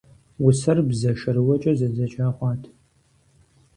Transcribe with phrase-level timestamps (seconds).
[0.47, 2.61] Усэр бзэ шэрыуэкӀэ зэдзэкӀа хъуат.